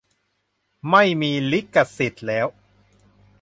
[0.89, 2.47] ไม่มีลิขสิทธิ์แล้ว